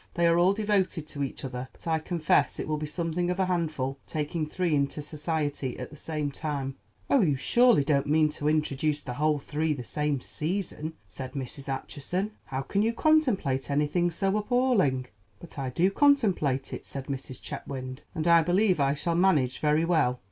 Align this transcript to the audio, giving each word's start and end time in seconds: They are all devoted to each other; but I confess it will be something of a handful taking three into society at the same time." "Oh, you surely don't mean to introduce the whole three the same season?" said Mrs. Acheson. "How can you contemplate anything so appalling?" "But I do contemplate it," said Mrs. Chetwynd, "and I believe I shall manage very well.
They 0.15 0.25
are 0.25 0.39
all 0.39 0.53
devoted 0.53 1.05
to 1.09 1.21
each 1.23 1.45
other; 1.45 1.67
but 1.73 1.85
I 1.85 1.99
confess 1.99 2.59
it 2.59 2.67
will 2.67 2.77
be 2.79 2.87
something 2.87 3.29
of 3.29 3.39
a 3.39 3.45
handful 3.45 3.99
taking 4.07 4.47
three 4.49 4.73
into 4.73 4.99
society 4.99 5.77
at 5.77 5.91
the 5.91 5.95
same 5.95 6.31
time." 6.31 6.75
"Oh, 7.07 7.21
you 7.21 7.35
surely 7.35 7.83
don't 7.83 8.07
mean 8.07 8.27
to 8.29 8.49
introduce 8.49 8.99
the 9.01 9.13
whole 9.13 9.37
three 9.37 9.73
the 9.73 9.83
same 9.83 10.19
season?" 10.19 10.93
said 11.07 11.33
Mrs. 11.33 11.69
Acheson. 11.69 12.31
"How 12.45 12.63
can 12.63 12.81
you 12.81 12.93
contemplate 12.93 13.69
anything 13.69 14.09
so 14.09 14.35
appalling?" 14.37 15.05
"But 15.39 15.59
I 15.59 15.69
do 15.69 15.91
contemplate 15.91 16.73
it," 16.73 16.83
said 16.83 17.05
Mrs. 17.05 17.39
Chetwynd, 17.39 17.99
"and 18.15 18.27
I 18.27 18.41
believe 18.41 18.79
I 18.79 18.95
shall 18.95 19.13
manage 19.13 19.59
very 19.59 19.85
well. 19.85 20.19